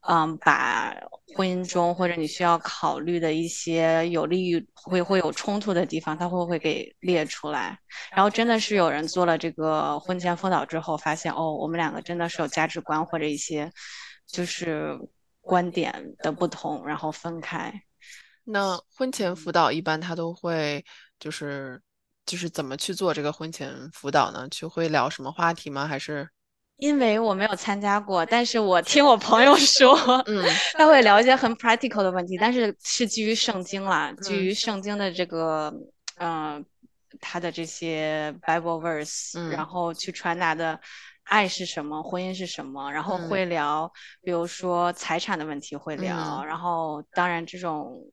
[0.07, 0.93] 嗯，把
[1.35, 7.79] 婚姻中或者你需要考虑的一些有利于会会有冲突的地方，他会会给列出来，
[8.11, 13.71] 然后真的是有人做了这个婚前辅导之后，发现哦，我们两个真的是有价值观或者一些
[14.27, 14.95] 就是
[15.41, 17.73] 观点的不同，然后分开。
[18.45, 20.83] 那婚前辅导一般他都会
[21.17, 21.81] 就是
[22.25, 24.47] 就是怎么去做这个婚前辅导呢？
[24.49, 25.85] 去会聊什么话题吗？
[25.87, 26.27] 还是
[26.77, 29.95] 因为我没有参加过，但是我听我朋友说，
[30.27, 35.73] 嗯他会聊一些很 practical 的问题，但是是基于圣经啦，基于嗯圣经的这个，
[36.17, 36.65] 嗯、
[37.21, 40.79] 他的这些 Bible verse，然嗯后去传达的
[41.25, 43.89] 爱是什么，婚姻是什么，然后嗯会聊，
[44.21, 48.11] 比如说财产的问题会聊，嗯然后当然这种。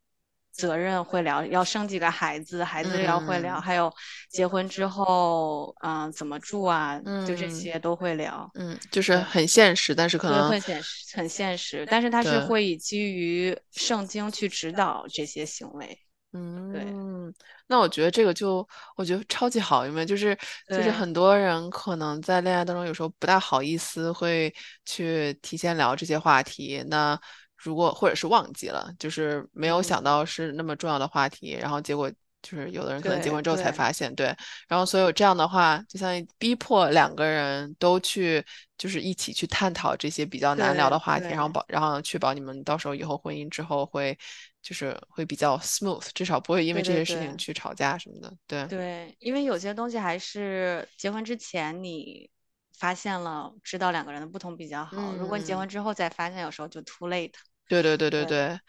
[0.61, 3.63] 责任会聊，要生几个孩子，孩子要会聊，嗯。
[3.63, 3.93] 还有
[4.31, 7.49] 结婚之后，嗯、怎么住啊，就这嗯。
[7.49, 8.51] 些都会聊。
[8.55, 15.99] 嗯，就是很现实，但是可，能很现实，很现实，但是他是会以基于圣经去指导这些行为。
[16.33, 16.81] 嗯对。
[16.83, 17.35] 嗯，
[17.67, 20.37] 那我觉得这个就我觉得超级好，因为就是
[20.69, 24.53] 就是很多人可能在恋爱当中有时候不大好意思会
[24.85, 27.21] 去提前聊这些话题，那
[27.63, 32.11] 如果或者是忘记了，就是没有想嗯到是那么重要的话题，然后结果
[32.43, 34.35] 就是有的人可能结婚之后才发现，对，
[34.67, 38.43] 然后所以有这样的话，就相当于逼迫两个人都去
[38.79, 44.19] 就是一起去探讨这些比较难聊的话题，然后保然后确保你们到时候以后婚姻之后会
[44.63, 48.35] 就是会比较 smooth，至少不会因为这些事情去吵架什么的。
[48.47, 52.31] 对，对，因为有些东西还是结婚之前你
[52.79, 55.15] 发现了，知道两个人的不同比较好。
[55.19, 57.35] 如果你结嗯婚之后再发现，有时候就 too late。
[57.71, 58.61] 对对对对对对，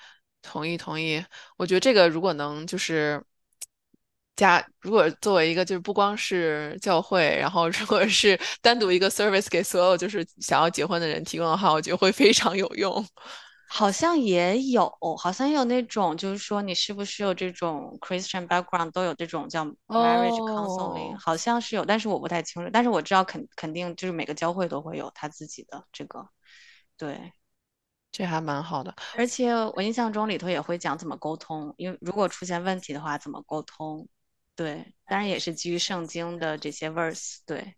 [0.44, 1.24] 同意同意。
[1.58, 3.24] 我觉得这个如果能就是
[4.36, 13.04] 加，如果作为一个就是不光是教会，然后如果是单独一个 service 给所有就是想要结婚的人提供的话，我觉得会非常有用。
[13.74, 22.70] 好像也有，好像有那种，就是说你是不是有这种 Christian background，都有这种叫 marriage counseling，哦，好像是有，但是我不太清楚。
[22.72, 26.28] 但是我知道肯肯定就是每个教会都会有他自己的这个，
[26.98, 27.32] 对。
[28.12, 28.94] 这还蛮好的。
[29.16, 34.08] 而且我印象中里头也会讲怎么沟通，因为如果出现问题的话，怎么沟通？
[34.56, 37.76] 对，当然也是基于圣经的这些 verse，对。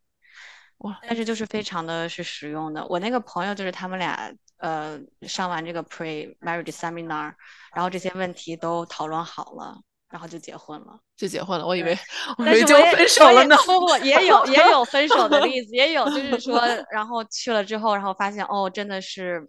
[0.80, 2.86] 哇，但是就是非常的是实用的。
[2.88, 7.34] 我那个朋友就是他们俩呃上完这个 pre marriage seminar，
[7.74, 11.00] 然后这些问题都讨论好了，然后就结婚了。
[11.16, 11.98] 就结婚了，我以为
[12.38, 13.56] 我以为就但是我也分手了呢。
[13.66, 16.60] 不不，也有也有分手的例子，也有 就是说，
[16.92, 19.48] 然后去了之后，然后发现哦，真的是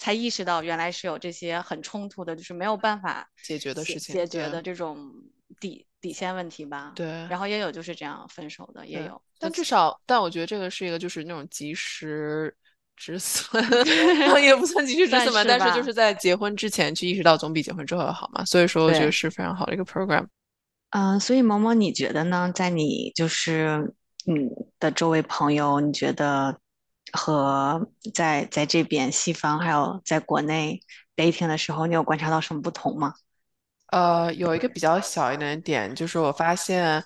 [0.00, 5.12] 才意识到原来是有这些很冲突的，就是没有办法解决的事情解决的这种
[5.60, 6.92] 底底线问题吧。
[6.96, 9.20] 对然后也有就是这样分手的，也有。
[9.38, 12.54] 但至少，但我觉得这个是一个就是那种及时
[12.96, 13.62] 止损
[14.42, 18.42] 也不算及时止损吧，但是就是在结婚之前去意识到，总比结婚之后要好嘛。
[18.46, 20.26] 所以说，我觉得是非常好的一个 program。
[20.90, 22.50] 嗯，所以萌萌，你觉得呢？
[22.54, 26.58] 在你就是你的周围朋友，你觉得
[27.12, 30.80] 和在在这边西方还有在国内
[31.16, 33.14] dating 的时候，你有观察到什么不同吗？
[33.86, 37.04] 呃，有一个比较小一点的点，就是我发现，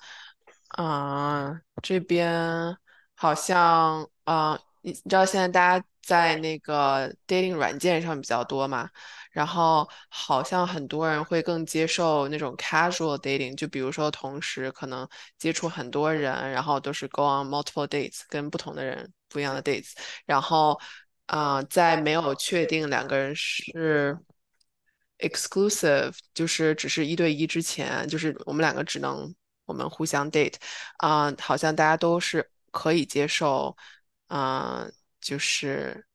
[0.77, 2.77] 嗯、这边
[3.15, 8.89] 好像，嗯、你你知道现在大家在那个 dating 软件上比较多嘛，
[9.35, 15.05] 然后好像很多人会更接受那种 casual dating，就比如说同时可能
[15.37, 19.91] 接触很多人，然后都是 go on multiple dates，跟不同的人不一样的 dates，
[20.25, 20.79] 然后，
[21.27, 24.17] 呃，在没有确定两个人是
[25.19, 29.33] exclusive，就是只是一对一之前，就是我们两个只能
[29.65, 30.55] 我们互相 date，
[30.97, 33.75] 啊、好像大家都是可以接受，
[34.27, 34.85] 啊、
[35.19, 36.05] 就是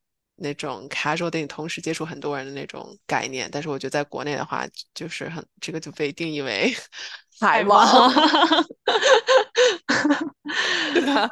[0.40, 3.48] 那种 casual dating，同时接触很多人的那种概念。
[3.52, 6.72] 但是我觉得在国内的话，就是很这个就被定义为
[7.40, 8.12] 海王，
[10.94, 11.28] 对吧？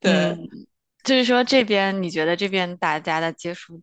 [0.00, 0.12] 对。
[0.12, 0.38] 嗯，
[1.04, 3.82] 就是说这边你觉得这边大家的接触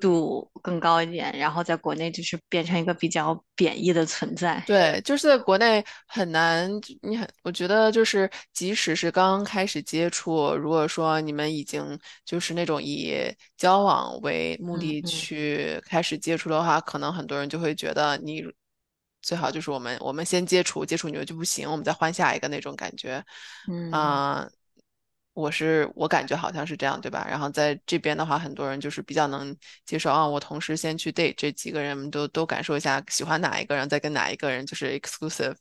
[0.00, 4.62] 度更高一点，然后在国内就是变成一个比较贬义的存在。
[4.66, 6.70] 对，就是在国内很难，
[7.02, 13.14] 你很，我觉得就是即使是刚刚开始接触，如果说你们已经就是那种以
[13.56, 18.44] 交往为目的去开始接触的话，可能很多人就会觉得你
[19.20, 23.22] 最好就是我们我们先接触，接触你就不行，我们再换下一个那种感觉。
[23.68, 24.48] 嗯啊、
[25.38, 27.24] 我是我感觉好像是这样，对吧？
[27.28, 35.54] 然后在这边的话，很多人就是比较能接受啊，我同时先去 date 这几个人都都感受一下喜欢哪一个人，再跟哪一个人就是 exclusive。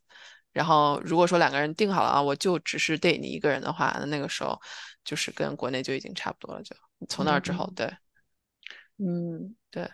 [0.52, 4.60] 然后如果说两个人定好了啊，我就只是 date 你一个人的话，那那个时候
[5.06, 6.76] 就是跟国内就已经差不多了，就
[7.08, 7.86] 从那儿之后，对
[8.98, 9.88] 嗯，对。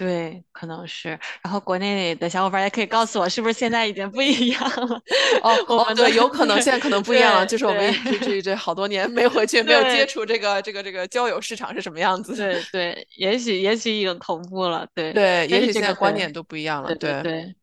[0.00, 1.10] 对，可能是。
[1.42, 5.02] 然后国内的小伙伴也可以告诉我，是不是现在已经不一样了？
[5.42, 12.34] 哦哦，对，有可能现在可能 不一样了，对就是我们这这这好多年没回去， 没有对接触这个这个这个交友市场是什么样子。
[12.34, 15.12] 对对，也许也许已经同步了，对。
[15.12, 16.94] 对，也许现在观点都不一样了。
[16.94, 17.54] 对对对，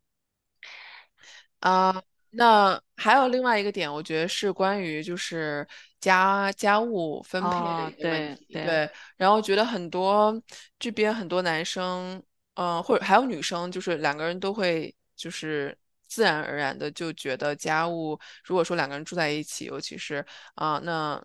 [1.62, 5.68] 啊，那还有另外一个点，我觉得是关于就是
[6.00, 8.90] 家家务分配的哦，一个问题，对对对。
[9.18, 10.40] 然后觉得很多
[10.78, 12.22] 这边很多男生，
[12.58, 15.78] 嗯、或者还有女生，就是两个人都会就是
[16.08, 21.24] 自然而然的就觉得家务，如果说两个人住在一起，尤其是啊、那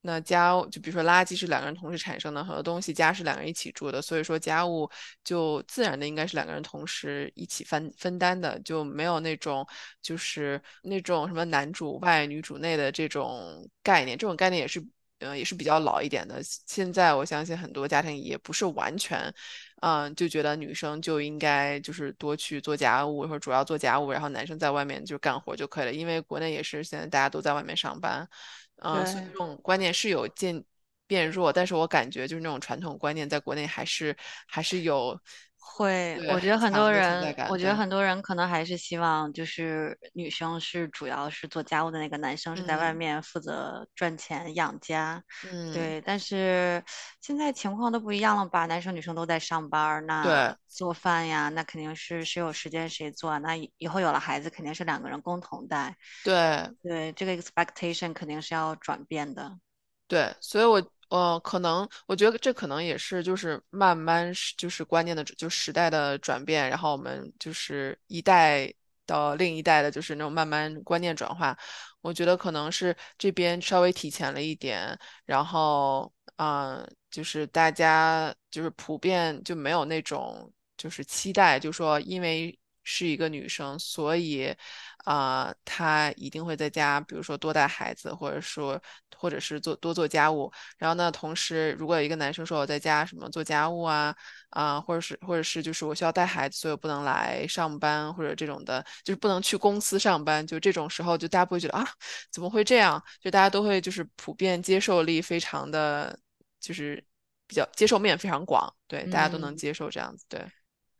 [0.00, 4.90] 那家就比如说垃圾是两个人同时产生的，很多东西家是两个人一起住的，所以说家务
[5.22, 9.64] 就自然的应该是两个人同时一起分分担的，就没有那种
[10.00, 14.84] 就是那种什么男主外女主内的这种概念，这种概念也是。
[15.22, 16.40] 呃，也是比较老一点的。
[16.66, 19.32] 现在我相信很多家庭也不是完全，
[19.80, 25.92] 嗯、就觉得女生就应该就是多去做家务，或者主要做家务，然后男生在外面就干活就可以了。
[25.92, 28.28] 因为国内也是现在大家都在外面上班，
[28.82, 30.62] 嗯，所以，这种观念是有渐
[31.06, 34.16] 变弱，但是我感觉就是那种传统观念在国内还是
[34.46, 35.18] 还是有，
[35.64, 45.22] 会，我觉得很多人，我觉得，很多人可能还是希望，就是女生是主要是做家务的那个，男生是在外嗯面负责赚钱养家。
[45.42, 46.82] 嗯，对，但是
[47.20, 48.66] 现在情况都不一样了吧？
[48.66, 55.96] 男生女生都在上班儿，那做饭呀，那肯定是谁有时间谁做啊那以以后有了孩子，肯定是两个人共同带。
[56.24, 56.72] 对。
[56.82, 59.56] 对，这个 expectation 肯定是要转变的。
[60.08, 60.82] 对，所以我
[61.12, 68.72] 呃，可能我觉得这可能也是就是慢慢就是观念的就时代的转变，然后我们就是一代
[69.04, 71.54] 到另一代的，就是那种慢慢观念转化。
[72.00, 84.54] 我觉得可能是这边稍微提前了一点，然后嗯、就是大家就是普遍就没有那种就是期待，就说因为是一个女生，所以
[85.04, 88.80] 啊、她一定会在家，比如说多带孩子，或者说
[89.16, 90.52] 或者是做多做家务。
[90.78, 94.14] 然后呢，同时如果有一个男生说我在家什么做家务啊
[94.50, 101.86] 啊、或者是或者是就是我需要带孩子，所以我不能来上班或者这种的，就是不能去公司上班，就这种时候，就大家不会觉得啊
[102.30, 103.02] 怎么会这样？
[103.20, 106.18] 就大家都会就是普遍接受力非常的，
[106.60, 107.02] 就是
[107.46, 109.56] 比较接受面非常广，对，大家都能嗯。
[109.56, 110.46] 接受这样子，对，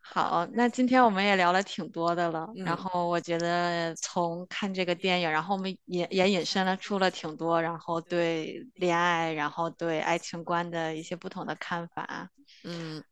[0.05, 12.29] 好，那今天我们也聊了挺多的了，然嗯后我觉得从看这个电影，然后我们也也引申了出了挺多，然后对恋爱，然后对爱情观的一些不同的看法。
[12.65, 13.03] 嗯，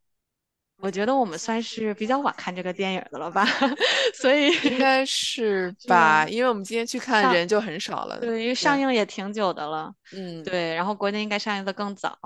[0.79, 3.45] 我觉得我们算是比较晚看这个电影的了吧，
[4.15, 6.27] 所以应该是是吧？
[6.29, 10.43] 因为我们今天去看上，人就很少了，对，因为上，映也挺久的了，嗯。
[10.45, 12.19] 对，然后国内应该上映的更早，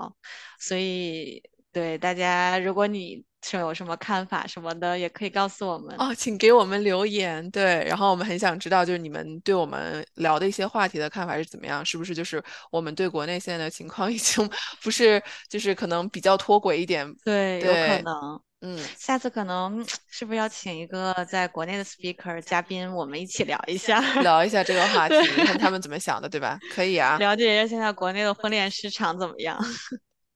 [0.59, 1.41] 所以
[1.71, 5.95] 对大家，如果你是有什么看法什么的，也可以告诉我们。
[5.99, 14.49] 哦，请给我们留言，对，然后我们很想知道，就是你们对我们聊的一些话题的看法是怎么样，是不是就是我们对国内现在的情况已经
[14.81, 18.41] 不是，就是可能比较脱轨一点，对，有可，能。
[18.61, 25.15] 嗯，下次可能 是不是要请一个在国内的 speaker 嘉宾，我们一起聊一下，聊一下这个话，题，
[25.45, 26.57] 看他们怎么想的，对吧？
[26.73, 29.55] 可以啊，了解一下现在国内的婚恋市场怎么样。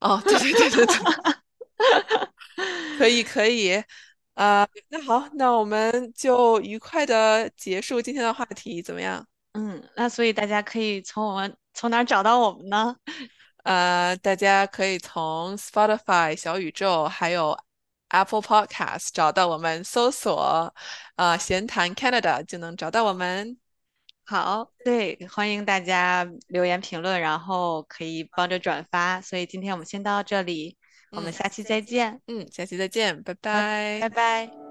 [0.02, 0.96] 哦，对对对对对，
[3.00, 3.82] 可以可以，
[4.34, 9.26] 啊、那好，那我们就愉快的结束今天的话题，怎么样？
[9.54, 12.94] 嗯，那所以大家可以从我们从哪儿找到我们呢？
[13.64, 17.58] 呃，大家可以从 Spotify、小宇宙还有
[18.10, 20.76] Apple Podcast 找到我们，搜索
[21.16, 23.58] 呃“闲谈 Canada” 就能找到我们。
[24.26, 29.22] 好，对，欢迎大家留言评论，然后可以帮着转发。
[29.22, 30.78] 所以今天我们先到这里，
[31.12, 34.00] 我们嗯下期再见，嗯，下期再见，拜拜拜。
[34.02, 34.69] 拜拜。